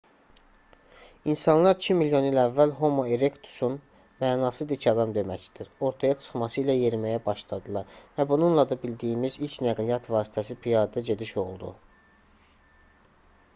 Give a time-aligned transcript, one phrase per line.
[1.31, 3.75] i̇nsanlar iki milyon il əvvəl homo erektusun
[4.23, 10.09] mənası dik adam deməkdir ortaya çıxması ilə yeriməyə başladılar və bununla da bildiyimiz ilk nəqliyyat
[10.15, 11.71] vasitəsi piyada gediş oldu